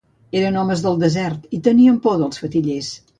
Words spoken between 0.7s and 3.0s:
del desert i tenien por dels fetillers.